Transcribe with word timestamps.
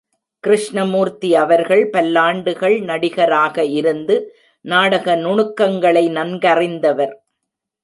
கிருஷ்ணமூர்த்தி 0.43 1.29
அவர்கள் 1.35 1.89
பல்லாண்டுகள் 1.89 2.77
நடிகராக 2.83 3.65
இருந்து 3.65 4.35
நாடக 4.65 5.15
நுணுக்கங்களை 5.15 6.05
நன்கறிந்தவர். 6.09 7.13